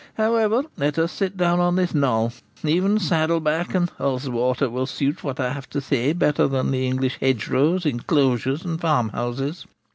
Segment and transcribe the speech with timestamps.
[0.15, 5.39] However, let us sit down on this knoll; even Saddleback and Ulswater will suit what
[5.39, 9.67] I have to say better than the English hedgerows, enclosures, and farmhouses.